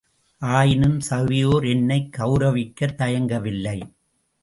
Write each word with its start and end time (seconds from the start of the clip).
ஆயினும் 0.39 0.99
சபையோர் 0.99 1.65
என்னைக் 1.65 2.15
கெளரவிக்கத் 2.17 2.97
தயங்கவில்லை. 2.97 3.79